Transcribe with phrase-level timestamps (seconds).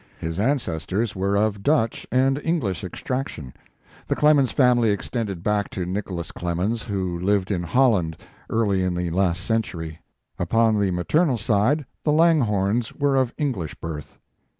[0.17, 3.53] His ancestors were of Dutch and English extraction.
[4.07, 8.17] The Clemens family extended back to Nicholas Clemens, who lived in Holland,
[8.49, 9.99] early in the last century.
[10.39, 14.17] Upon the maternal side, the Langhornes were of English birth.